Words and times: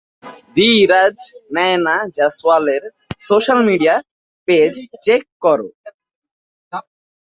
ধীরাজ, 0.55 1.17
নায়না 1.55 1.95
জয়সওয়ালের 2.15 2.83
social 3.21 3.59
media 3.69 3.95
page 4.47 4.73
check 5.05 5.21
করো। 5.43 5.67